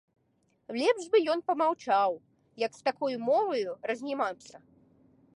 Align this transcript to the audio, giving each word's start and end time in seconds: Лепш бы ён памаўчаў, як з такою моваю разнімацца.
Лепш 0.79 1.03
бы 1.15 1.19
ён 1.33 1.43
памаўчаў, 1.49 2.11
як 2.65 2.71
з 2.77 2.81
такою 2.87 3.11
моваю 3.27 3.75
разнімацца. 3.91 4.55